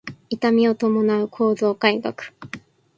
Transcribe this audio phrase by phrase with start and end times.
[0.31, 2.15] 痛みを伴う構造改革